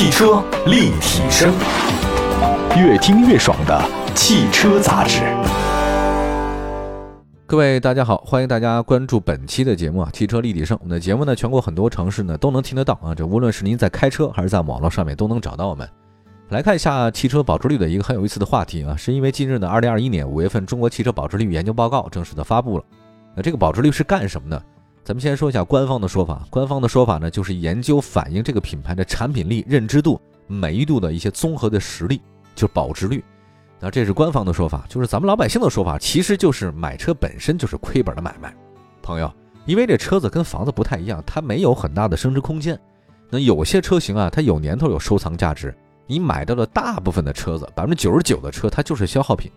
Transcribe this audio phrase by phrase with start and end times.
[0.00, 1.52] 汽车立体声，
[2.74, 5.20] 越听越爽的汽车杂志。
[7.46, 10.74] 各位大家好，欢迎大家关注本期的节目啊，汽车立体声。
[10.80, 15.86] 我们的节目呢，全国很多城市呢都能听得到啊，这无论是您在开车还是在网络上面都能找到我们。
[16.48, 22.84] 来看一下汽车保值率的一个很有意思的话题啊，是因为近日呢，二零二一年五月份中国汽车保值率研究报告正式的发布了。
[23.36, 24.62] 那这个保值率是干什么呢？
[25.10, 26.46] 咱们先说一下官方的说法。
[26.50, 32.22] 官方的说法呢，就是研究反映这个品牌的产品力、认知度、美誉度的一些综合的实力，
[32.54, 33.24] 就是保值率。
[33.80, 38.54] 那这是官方的说法，就是咱们老百姓的说法，其实就是买车本身就是亏本的买卖。
[39.02, 39.28] 朋友，
[39.66, 42.78] 因为这车子跟房子不太一样，它没有很大的升值空间。
[43.30, 45.74] 那有些车型啊，它有年头，有收藏价值。
[46.06, 49.50] 你买到的大部分的车子，百分之九十九的车，它就是消耗品。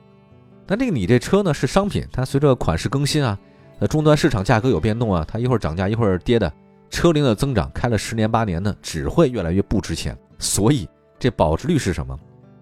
[0.66, 3.38] 但这个你这车呢是商品，它随着款式更新啊。
[3.80, 6.52] 那终端市场价格有变动啊，它一会儿涨价一会儿跌的，
[6.90, 10.18] 车龄的增长，开了十年八年呢，只会越来越不值钱。
[10.40, 10.88] 所以
[11.20, 12.17] 这保值率是什么？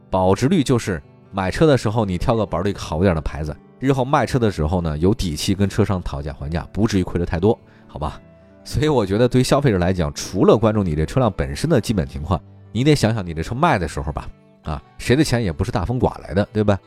[0.10, 8.20] 保值率就是买车的时候你挑个保值率好一点的牌子，日后卖车的时候呢有底气跟车商讨价还价，不至于亏得太多，好吧？
[8.64, 12.40] 所以我觉得对于消费者来讲，除了关注你这车辆本身的基本情况，
[12.72, 14.28] 你得想想你这车卖的时候吧，
[14.64, 16.78] 啊，谁的钱也不是大风刮来的，对吧？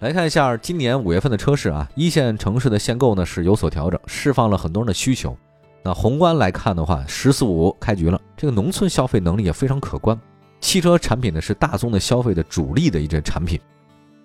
[0.00, 5.36] 来看一下今年五月份的车市啊，一线城市的限购呢是有所调整，释放了很多人的需求。
[5.82, 10.18] 那宏观来看的话，十四五开局了，这个农村消费能力也非常可观。
[10.58, 13.60] 汽车产品呢是大宗的消费的主力的一种产品，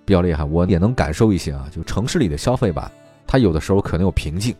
[0.06, 0.45] 比较厉害。
[0.45, 2.89] 我也能感受一些啊，就城市里的消费吧，
[3.28, 4.56] 它有的时候可能有瓶颈，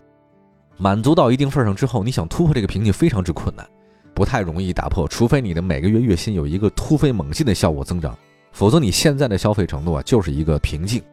[0.76, 3.66] 满足到一定份上之后，你想突破这个瓶颈非常之困难，
[4.14, 8.14] 不太容易打破，除非你的每个月月薪有一个突飞猛进的效果增长。
[8.56, 11.04] 否则你现在的消费程度啊，就是一个瓶颈。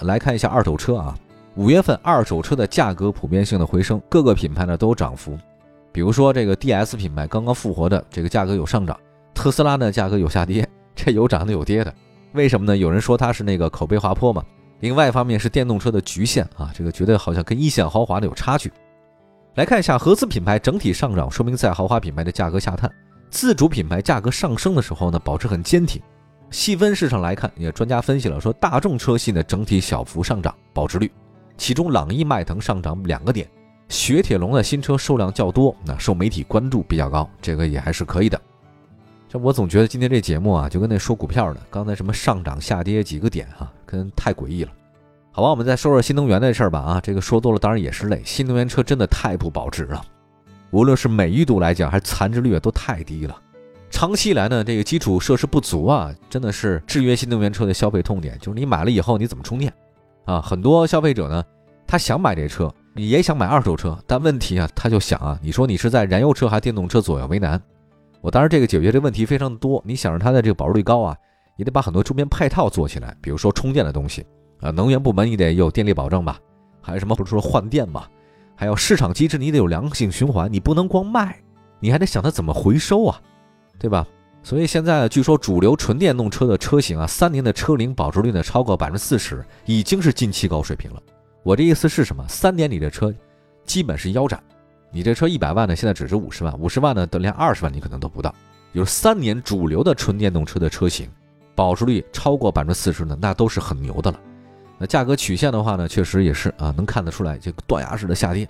[0.00, 1.16] 来看一下二手车啊，
[1.54, 5.38] 五月份二手车的价格普遍性的回升，各个品牌呢都有涨幅。
[5.92, 8.98] 比如说这个 DS 品牌刚刚复活的这个价格有上涨，
[9.32, 11.94] 特斯拉呢价格有下跌， 这有涨的有跌的。
[12.32, 12.76] 为什么呢？
[12.76, 14.42] 有人说它是那个口碑滑坡嘛。
[14.80, 18.72] 另外一方面是电动车的局限啊，这个觉得好像跟一线豪华的有差距。
[19.54, 22.90] 来看一下合资品牌整体上涨，说明在豪华品牌的价格下探，
[23.30, 26.02] 自主品牌价格上升的时候呢，保持很坚挺。
[26.54, 31.10] 细分市场来看，也专家分析了说，大众车系呢整体小幅上涨，保值率，
[31.56, 33.50] 其中朗逸、迈腾上涨两个点，
[33.88, 38.40] 雪铁龙的新车数量较多，那受媒体关注比较高，这个也还是可以的。
[39.28, 44.70] 这我总觉得今天这节目啊，就跟那说股票的，刚才什么上涨下跌几个点哈，跟太诡异了。
[45.32, 50.00] 好吧，我们再说说新能源的事儿吧啊，这个说多了当然也是累，新能源车真的太不保值了，
[50.70, 53.36] 无论是美誉度来讲，还是残值率都太低了。
[53.94, 58.36] 长期以来呢，这个基础设施不足啊，真的是制约新能源车的消费痛点。
[58.40, 59.72] 就是你买了以后你怎么充电
[60.24, 60.40] 啊？
[60.40, 61.44] 很多消费者呢，
[61.86, 67.62] 他想买这车，你也想买二手车，但问题啊，他就想啊，你说你是在燃油车还是电动车左右为难？
[68.20, 69.80] 我当然这个解决这问题非常的多。
[69.86, 71.16] 你想让它的这个保值率高啊，
[71.56, 74.26] 也得把很多周边配套做起来，比如说充电的东西
[74.60, 76.36] 啊，能源部门你得有电力保证吧？
[76.82, 78.10] 还有什么，或者说换电吧？
[78.56, 81.40] 还有市场机制，你得有良性循环，你不能光卖，
[81.78, 83.20] 你还得想它怎么回收啊？
[83.78, 84.06] 对吧？
[84.42, 91.02] 所以现在据说主流纯电动车的车型啊，三年的车龄保值率呢超过百分之四十，已经是近期高水平了。
[91.42, 92.22] 我这意思是什么？
[92.28, 93.12] 三年你这车
[93.64, 94.42] 基本是腰斩，
[94.90, 98.34] 你这车一百万呢，现在只值五十万，五十万呢，等连二十万你可能都不到。
[98.72, 101.08] 有三年主流的纯电动车的车型，
[101.54, 104.20] 保值率超过百分之四十呢，那都是很牛的了。
[104.76, 108.46] 那价格曲线的话呢，确实也是啊，能看得出来这个断崖式的下跌。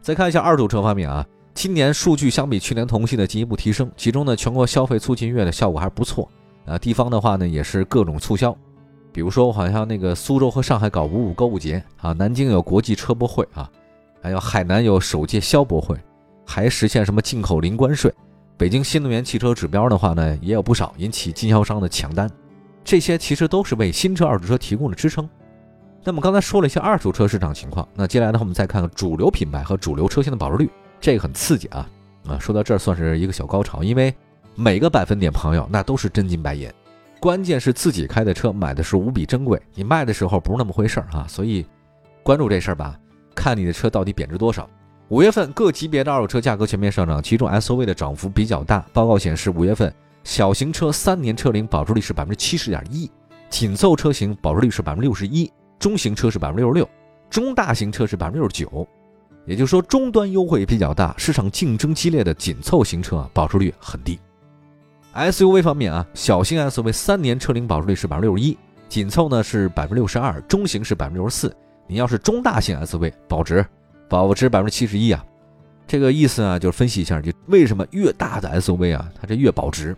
[0.00, 1.26] 再看一下二手车方面啊。
[1.56, 6.28] 今年数据相比去年同期的进一步提升，其中呢，全国消费促进月的效果还是不错
[6.66, 6.76] 啊。
[6.76, 8.54] 地方的话呢，也是各种促销，
[9.10, 13.70] 比如说好像那个苏州和上海搞五五购物节啊，南京有国际车博会啊，
[14.20, 15.96] 还有海南有首届消博会，
[16.44, 18.12] 还实现什么进口零关税。
[18.58, 22.30] 北京新能源汽车指标的话呢，也有不少引起经销商的抢单，
[22.84, 25.26] 这些其实都是为新车、二手车提供了支撑。
[26.04, 30.70] 那么刚才说了一些二手车市场情况，那接下来呢，我们再看看主流品牌和主流车型的保值率。
[31.06, 31.88] 这个很刺激啊
[32.26, 32.36] 啊！
[32.36, 34.12] 说到这儿算是一个小高潮，因为
[34.56, 36.68] 每个百分点朋友那都是真金白银。
[37.20, 41.24] 关键是自己开的车买的是无比珍贵，你卖的时候不是那么回事儿啊！
[41.28, 41.64] 所以
[42.24, 42.98] 关注这事儿吧，
[43.36, 44.68] 看你的车到底贬值多少。
[45.06, 48.84] 五月份各级别的二手车价格全面上涨，其中 SUV 的涨幅比较大。
[48.92, 49.94] 报告显示，五月份
[50.24, 53.08] 小型车三年车龄保值率是百分之七十点一，
[53.48, 55.48] 紧凑车型保值率是百分之六十一，
[55.78, 56.88] 中型车是百分之六十六，
[57.30, 58.88] 中大型车是百分之六十九。
[59.46, 64.18] 也就是说，终端优惠比较大，市场竞争激烈的紧凑型车啊，保值率很低。
[65.14, 68.58] SUV 方面啊，小型 SUV 三年车龄保值率是百分之六十一，
[68.88, 71.56] 紧凑呢是百分之六十二，中型是百分之六十四。
[71.86, 73.64] 你要是中大型 SUV，保值
[74.08, 75.24] 保值百分之七十一啊。
[75.86, 79.96] 这个意思啊，就是分析一下，就为什么越大的 SUV 啊，它这越保值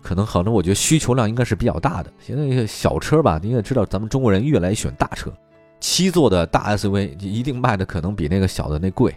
[0.00, 2.12] 可能可能我觉得需求量应该是比较大的。
[2.20, 5.30] 现在小车吧，你也知道，咱们中国人越来越选大车，
[5.80, 9.14] 七座的大 SUV 一定卖的可能比那个小的那贵。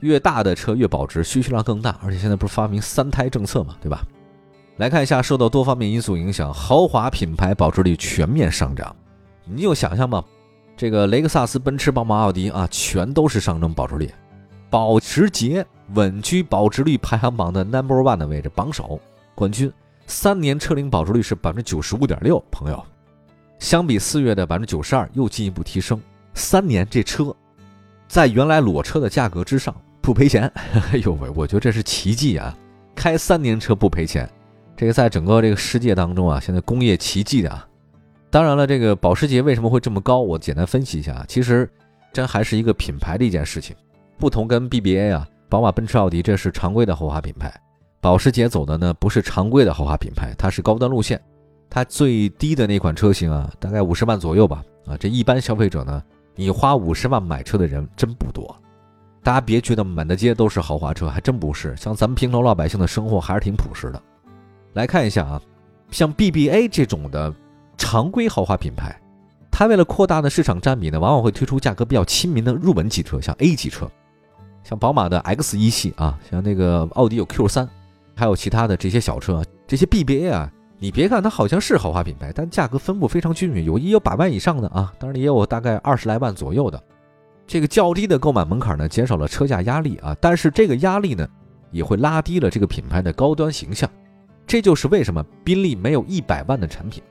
[0.00, 4.02] 越大的车越保值，需求量更大，而且现在不是发明三胎政策嘛，对吧？
[4.78, 8.96] 来看一下，受到多方面因素影响，豪华品牌保值率全面上涨。
[9.44, 10.24] 你就想象吧？
[10.74, 14.10] 这个雷克萨斯、奔驰、宝马、奥迪啊，全都是上升保值率。
[14.70, 18.98] 保时捷稳居保值率排行榜的 number one 的位置，榜首
[19.34, 19.70] 冠军。
[20.06, 22.82] 三年车龄保值率是百分之九十五点六，朋友，
[23.60, 26.00] 相比四月的百分之九十二又进一步提升。
[26.34, 27.32] 三年这车，
[28.08, 29.72] 在原来裸车的价格之上。
[30.02, 30.50] 不赔钱，
[30.92, 32.56] 哎呦喂，我觉得这是奇迹啊！
[32.96, 34.28] 开三年车不赔钱，
[34.74, 37.68] 这个在整个这个世界当中啊，现在工业奇迹的啊。
[38.30, 40.20] 当然了，这个保时捷为什么会这么高？
[40.20, 41.68] 我简单分析一下啊，其实
[42.14, 43.76] 真还是一个品牌的一件事情。
[44.18, 47.52] 不同跟 BBA 啊，宝马、奔驰、奥迪这是常规的豪华品牌，
[48.00, 51.20] 保时捷走的呢不是常规的豪华品牌，它是高端路线。
[51.70, 54.62] 它最低的那款车型啊，大概五十万左右吧。
[54.86, 56.02] 啊，这一般消费者呢，
[56.34, 58.54] 你花五十万买车的人真不多。
[59.22, 61.76] 大家别觉得满大街都是豪华车，还真不是。
[61.76, 64.02] 像咱们平头老百姓的生活还是挺朴实的。
[64.72, 65.40] 来看一下啊，
[65.90, 67.32] 像 BBA 这种的
[67.76, 68.98] 常规豪华品牌，
[69.50, 73.88] 它为了扩大的市场占比呢，往往会推出价格比较亲民的入门级车，像 A 级车，
[74.64, 77.68] 像宝马的 X 一系啊，像那个奥迪有 Q 三，
[78.16, 80.50] 还有其他的这些小车，这些 BBA 啊，
[80.82, 86.82] 你别看它好像是豪华品牌，但价格分布非常均匀，有也有百万以上的啊，当然也有大概二十来万左右的。
[87.46, 91.28] 这个较低的购买门槛呢，减少了车价压力啊，但是这个压力呢，
[91.70, 93.90] 也会拉低了这个品牌的高端形象。
[94.46, 97.02] 这就是为什么宾利没有一百万的产品，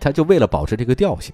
[0.00, 1.32] 它就为了保持这个调性。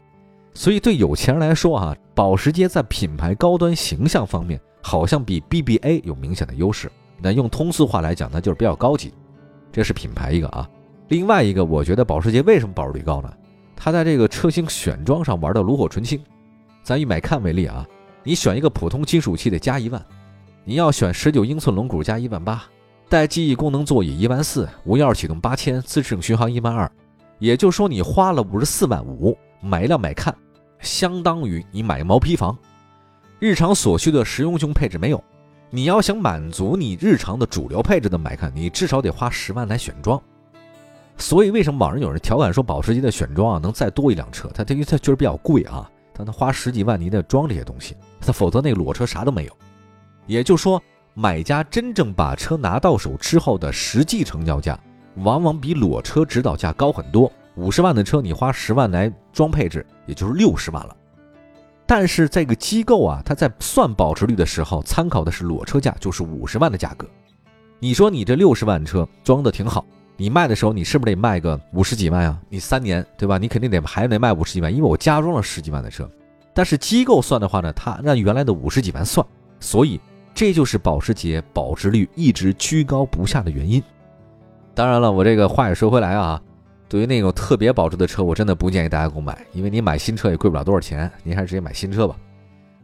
[0.52, 6.92] 所以对有钱人来说啊，保时捷在品牌高端形象方面好像比 BBA 有明显的优势。
[7.18, 9.14] 那用通俗话来讲，那就是比较高级。
[9.72, 10.68] 这是品牌一个啊。
[11.08, 13.32] 另外一个，我觉得保时捷为什么保值率高呢？
[13.74, 16.20] 它在这个车型选装上玩的炉火纯青。
[16.82, 17.86] 咱以买看为例啊。
[18.24, 20.04] 你选一个普通金属器得加一万，
[20.64, 22.62] 你要选十九英寸轮毂加一万八，
[23.08, 26.90] 带记忆功能座椅一万四，无钥匙启动八千，自适应巡航一万二，
[27.38, 30.34] 也就是说你花了五十四万五买一辆买看，
[30.80, 32.58] 相当于你买毛坯房，
[33.38, 35.24] 日常所需的实用性配置没有，
[35.70, 40.20] 你要想满足你日常的主流配置的买看，你至少得花十万来选装。
[41.18, 44.48] 所以为什么网上有人调侃说保时捷的选装啊能再多一辆车？
[44.54, 45.90] 它因为它确实比较贵啊。
[46.12, 49.52] 但他花十几万，你得装这些东西，它否则那裸车啥都没有。
[50.26, 50.82] 也就是说，
[51.14, 54.76] 买家真正把车拿到手之后的实际成交价，
[55.18, 57.30] 往往比裸车指导价高很多。
[57.54, 60.96] 五十万的车，你花十万来装配置，也就是六十万了。
[61.86, 67.06] 但是这个机构啊，他在算保值率的时候，参考的是裸车价，就是五十万的价格。
[67.78, 69.84] 你说你这六十万车装的挺好。
[70.20, 72.36] 你卖的时候，你是不是得卖个五十几万啊？
[72.48, 73.38] 你三年，对吧？
[73.38, 76.10] 你肯定得还得卖五十几万，因为我加装了十几万的车。
[76.52, 79.24] 但是机构算的话呢，它按原来的五十几万算，
[79.60, 80.00] 所以
[80.34, 83.80] 这就是保时捷保值率一直居高不下的原因。
[84.74, 86.42] 当然了，我这个话也说回来啊，
[86.88, 92.16] 对于那种特别保值的车，我真的不建议大家购买，因为你买新车也贵不了多少钱，您还是直接买新车吧。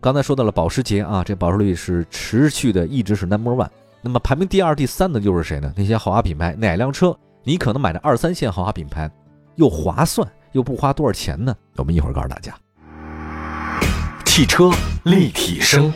[0.01, 3.69] 刚才说到了保时捷啊，这保值率是持续的，一直是 number one。
[4.05, 5.73] 那么排名第二、第三的又是谁呢？
[5.75, 9.11] 那些豪华品牌，哪辆车你可能买的二三线豪华品牌
[9.55, 11.56] 又划算又不花多少钱呢？
[11.77, 12.55] 我们一会儿告诉大家。
[14.27, 14.70] 汽车
[15.05, 15.91] 立体声，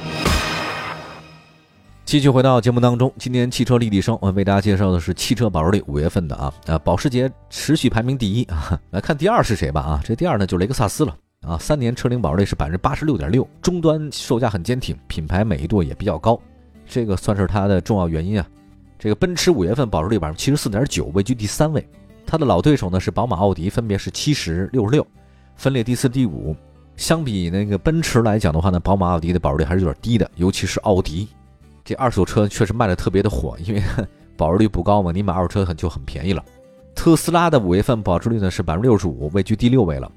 [2.07, 3.12] 继续回到节目当中。
[3.19, 8.81] 今天汽车立体声，我为大家介绍的是汽车保值率五月份的啊，呃，保时捷持续排名第一啊。
[8.88, 11.15] 来看第二是谁吧啊，这第二呢就是雷克萨斯了
[11.47, 16.41] 啊，三年车龄保值率是百分之八十六点六，终端售价很坚挺，品牌美誉度也比较高。
[16.88, 18.47] 这个算是它的重要原因啊。
[18.99, 21.87] 这个奔驰五月份保值率百分之七十四点九，位居第三位。
[22.26, 25.07] 它的老对手呢是宝马、奥迪，分别是七十六十六，
[25.54, 26.57] 分列第四、第五。
[26.97, 31.28] 相比那个奔驰来讲的话呢，宝马、奥迪的保值率还是有点低的，尤其是奥迪。
[31.85, 33.83] 这二手车确实卖的特别的火，因为
[34.37, 36.45] 保值率不高嘛，你买二手车很就很便宜了。
[36.95, 40.11] 特斯拉的五月份保值率呢是百分之六十五，位居第六位了。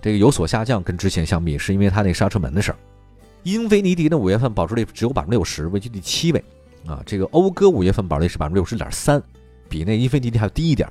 [0.00, 2.78] 这个有所下降，跟之前相比，是因为它那刹车门的事儿。
[3.42, 6.44] 英菲尼迪的五月份保值率只有百分之六十，位居第七位，
[6.86, 9.22] 啊，这个讴歌五月份保值率是百分之六十点三，
[9.68, 10.86] 比那英菲尼迪还要低一点。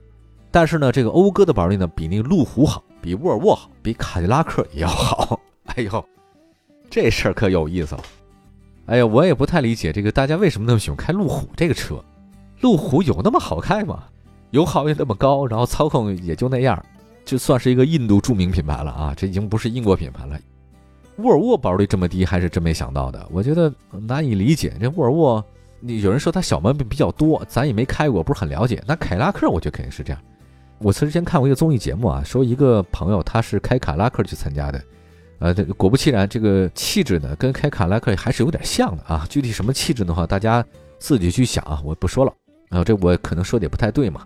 [0.49, 5.39] 但是呢，这个讴歌的保值率呢，比那个路虎好，比沃尔沃好，比卡迪拉克也要好。
[5.75, 6.03] 哎呦，
[6.89, 8.03] 这事儿可有意思了。
[8.87, 12.03] 哎呀，我也不太理解这个大家为什么那么喜欢开路虎这个车。
[12.61, 14.05] 路虎有那么好开吗？
[14.49, 16.83] 油耗也那么高，然后操控也就那样，
[17.23, 20.35] 就算是一个印度著名品牌了啊，这已经不是英国品牌了。
[21.23, 23.27] 沃尔沃保值率这么低，还是真没想到的。
[23.31, 24.73] 我觉得难以理解。
[24.79, 25.43] 这沃尔沃，
[25.79, 28.81] 你有人说它小毛病比较多，咱也没开过，不是很了解。
[28.87, 30.21] 那凯拉克，我觉得肯定是这样。
[30.79, 34.81] 我之前看过一个综艺节目啊，说一个朋友他是开卡拉克去参加的，
[35.39, 39.25] 呃，果不其然，这个气质呢跟开卡拉克还是有点像的啊。
[39.29, 40.65] 具体什么气质的话，大家
[40.97, 42.33] 自己去想啊，我不说了。
[42.69, 44.21] 啊，这我可能说的也不太对嘛。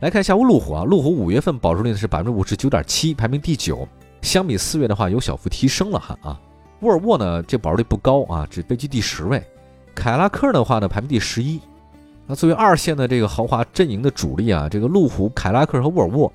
[0.00, 3.88] 来看一下路虎啊，路虎五月份保值率是百分之五十九点七，排名第九，
[4.24, 6.40] 相比四月的话有小幅提升了哈啊。
[6.80, 9.40] 沃尔沃呢这保值率不高啊，只位居第十位。
[9.94, 11.60] 凯拉克的话呢排名第十一。
[12.26, 16.32] 那作为二线的这个豪华阵营的主力啊，这个路虎、凯拉克和沃尔沃，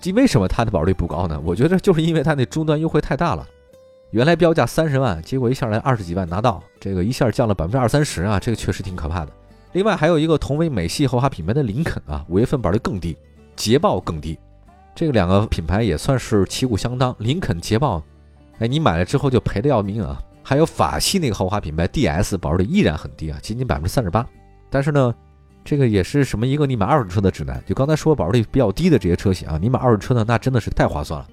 [0.00, 1.40] 即为什么它的保值率不高呢？
[1.42, 3.46] 我觉得就是因为它那终端优惠太大了，
[4.10, 9.32] 原来标价三十万，结果一下来二十几万拿到，这个一下降了百分之二三十啊，这个确实挺可怕的。
[9.72, 13.16] 另外还有一个同为美系豪华品牌的林肯啊，五月份保率更低，
[13.56, 14.38] 捷豹更低，
[15.00, 17.16] 这个两个品牌也算是旗鼓相当。
[17.18, 18.02] 林肯、捷豹，
[18.58, 20.20] 哎，你买了之后就赔的要命啊。
[20.42, 24.28] 还有法系那个豪华品牌 DS 保值率依然很低啊，仅仅百分之三十八，
[24.68, 25.14] 但是呢。
[25.62, 27.62] 这个也是什么一个你买二手车的指南？
[27.66, 31.26] 就刚才说保值率比较低的这些车型啊，你买二手车呢，那真的是太划算了。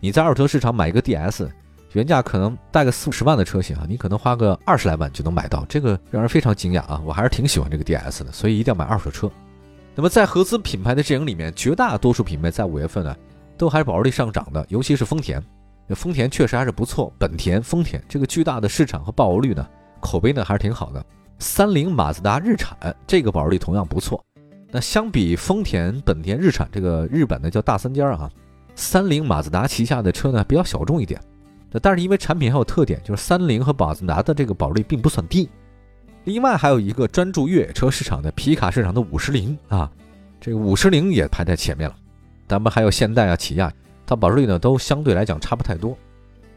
[0.00, 1.48] 你在二手车市场买一个 DS，
[1.92, 7.00] 原价可能带个四五十万的车型啊，你可能花个二十来万就能买到，这个让人非常惊讶啊！
[7.04, 9.30] 我还是挺喜欢这个 DS 的，所以一定要买二手车。
[9.98, 13.16] 那么在合资品牌的阵营里面，绝大多数品牌在五月份呢，
[13.56, 15.42] 都还是保值率上涨的，尤其是丰田，
[15.88, 17.12] 丰田确实还是不错。
[17.18, 21.04] 本田、丰田这个巨大的市场和保值率呢，口碑呢还是挺好的。
[21.40, 22.78] 三菱、马自达、日产
[23.08, 24.24] 这个保值率同样不错。
[24.70, 28.30] 那相比丰田、本田、日产这个日本的叫大三家啊，
[28.76, 31.20] 三菱、马自达旗下的车呢比较小众一点。
[31.82, 35.50] 但是因为产品还有特点，就是三菱和马自达的这个保值率并不算低。
[36.28, 39.90] 另外还有一个专注越野车市场的皮卡市场的五十铃啊，
[40.38, 41.96] 这个五十铃也排在前面了。
[42.46, 43.72] 咱们还有现代啊、起亚，
[44.06, 45.96] 它保值率呢都相对来讲差不太多。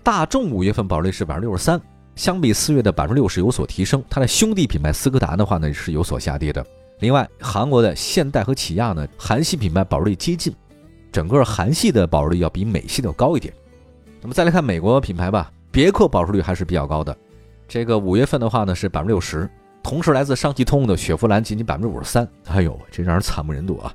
[0.03, 1.79] 大众五月份保值率是百分之六十三。
[2.17, 6.63] 相比四月的百分之六十有所提升，它的兄弟品牌斯柯达的话呢是有所下跌的。
[6.99, 10.53] 另外，韩国的现代和起亚呢，韩系品牌保值率接近，
[11.13, 13.53] 整个韩系的保值率要比美系的高一点。
[14.21, 17.17] 那么再来看美国品牌吧，别克保值率还是比较高的，
[17.69, 19.49] 这个五月份的话呢是百分之六十，
[19.83, 22.27] 同时来自上汽通用的雪佛兰仅仅百分之五十三。
[22.47, 23.93] 哎呦，这让人惨不忍睹啊！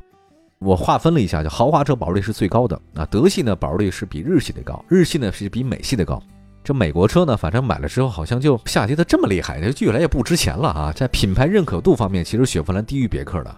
[0.58, 6.22] 我划分了一下，就豪华车保值率是最高的啊，德系呢保值率是比日系的高，日系呢是比美系的高。
[6.64, 10.92] 这美国车呢，反正买了之后好像就下跌的这么厉害，就越来越不值钱了啊！
[10.92, 13.56] 在品牌认可度方面，其实雪佛兰低于别克的。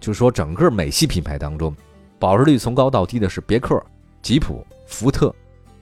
[0.00, 1.74] 就是说，整个美系品牌当中，
[2.18, 3.78] 保值率从高到低的是别克、
[4.22, 5.34] 吉普、福特、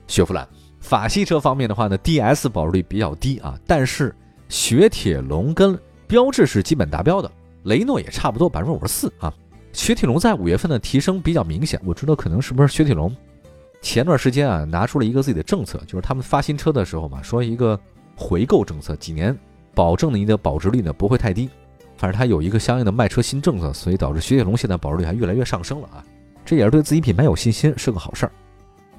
[0.07, 0.45] 雪佛兰。
[0.79, 4.13] 法系车方面的话呢，DS 保值率比较低啊，但是
[4.49, 5.77] 雪铁龙跟
[6.07, 7.31] 标致是基本达标的，
[7.63, 9.33] 雷诺也差不多百分之五十四啊。
[9.73, 13.15] 雪铁龙在五月份的提升比较明显，我知道可能是不是雪铁龙。
[13.81, 17.79] 前段时间啊，拿出了一个自己的政策，就是他们发新车的时候嘛，说一个
[18.15, 19.37] 回购政策，几年
[19.75, 21.49] 保证你的保值率呢不会太低。
[21.95, 26.03] 反正它有一个相应的卖车新政策，所以导致雪铁龙现在保值率还越来越上升了啊，
[26.45, 28.31] 这也是对自己品牌有信心，是个好事儿。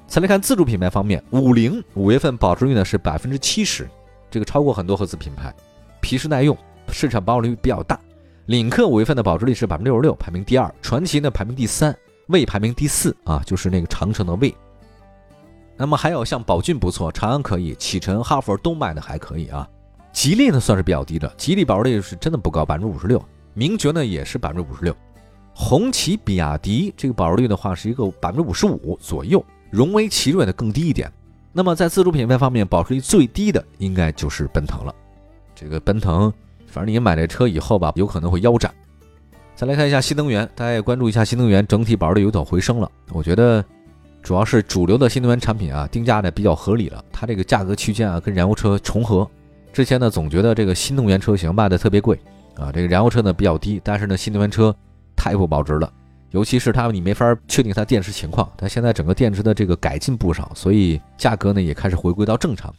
[0.07, 3.87] 再来看自主品牌方面，五菱五月份保值率呢是百分之七十，
[4.29, 5.53] 这个超过很多合资品牌，
[6.01, 6.57] 皮实耐用，
[6.91, 7.99] 市场保有率比较大。
[8.45, 10.73] 领克五月份的保值率是百分之六十六，排名第二。
[10.81, 11.95] 传祺呢排名第三，
[12.27, 14.53] 魏排名第四啊，就是那个长城的魏。
[15.77, 19.67] 那么还有像宝骏不错，长安可以，启辰、哈弗都卖的还可以啊。
[20.11, 23.23] 吉利呢算是比较低的，吉利保值率是真的不高，百分之五十六。
[23.53, 24.95] 名爵呢也是百分之五十六。
[25.53, 29.43] 红旗、比亚迪这个保值率的话是一个百分之五十五左右。
[29.69, 31.11] 荣威、奇瑞呢更低一点。
[31.59, 34.95] 那么在自主品牌方面，保值率最低的应该就是奔腾了。
[35.53, 36.31] 这个奔腾，
[36.67, 38.73] 反正你买这车以后吧，有可能会腰斩。
[39.57, 42.89] 再来看一下新能源，大家也关注一下新能源，整体保值率有所回升了。
[43.11, 43.61] 我觉得。
[44.21, 49.29] 主要是主流的新能源产品啊，定价呢比较合理了，它这个价格区间啊跟燃油车重合。
[49.73, 52.17] 之前呢总觉得这个新能源车型卖的特别贵
[52.55, 54.73] 啊，这个燃油车呢比较低，但是呢新能源车
[55.15, 55.91] 太不保值了，
[56.31, 62.73] 尤其是它你没法确定它电池情况，它现在整个电池的这个改进不少，所以价格呢也开始回归到正常。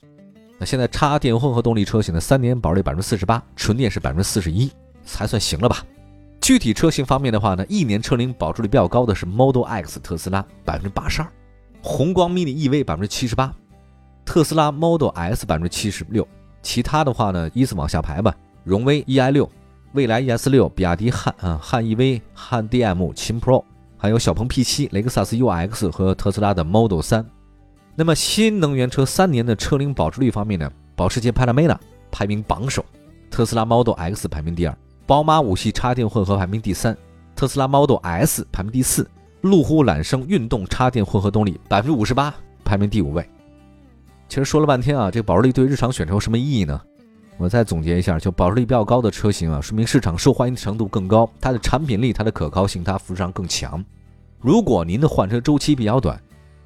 [0.59, 4.71] 那现在插电混合动力车型的三年保值率百分之四十八，纯电是百分之四十一，
[5.05, 5.85] 才算行了吧？
[6.41, 11.29] 具体车型方面的话呢，一年车龄保值率比较高的是 Model X 特斯拉百分之八十二，
[11.83, 13.55] 宏光 mini EV 百分之七十八，
[14.25, 16.27] 特斯拉 Model S 百分之七十六，
[16.63, 19.51] 其他的话呢依次往下排吧，荣威 EI 六，
[19.93, 23.65] 蔚来 ES 六，比亚迪汉啊汉 EV 汉 DM 秦 Pro，
[23.97, 27.27] 还有小鹏 P 七，雷克萨斯 UX 和特斯拉的 Model 三。
[27.97, 31.77] 那么新能源车三年的车龄保值率方面呢，保时捷 Panamera
[32.11, 32.85] 排名榜首，
[33.31, 34.77] 特斯拉 Model X 排名第二。
[35.07, 36.97] 宝马五系插电混合排名第三，
[37.35, 42.33] 特斯拉 Model S 排名第四，路虎揽胜运动插电混合动力百分之五十八，
[42.65, 43.29] 排名第五位。
[44.29, 46.81] 其实说了半天啊，这个保值率对日常选车有什么意义呢？
[47.41, 53.83] 我再总结一下，就保值率比较高的车型啊，说明市场受欢迎程度更高，它的产品力、它的可靠性、它服务上更强。
[54.41, 56.21] 如果您的换车周期比较短，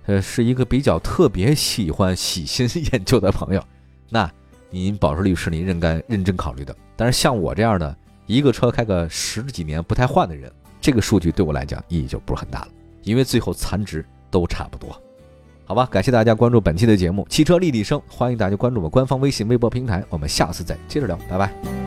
[0.07, 3.62] 呃，是一个比较特别喜欢喜新 厌旧的朋友，
[4.11, 4.28] 那
[4.69, 6.75] 您保值率是您认该认真考虑的。
[6.97, 10.50] 但是像我这样的一个车开个十几年不太换的人，
[10.81, 12.69] 这个数据对我来讲意义就不是很大了，
[13.04, 15.00] 因为最后残值都差不多。
[15.66, 21.83] 好吧，感谢大家关注本期的节目《汽车立体声》，欢迎大家关注我们官方微信、微博平台，我们下次再接着聊，拜拜。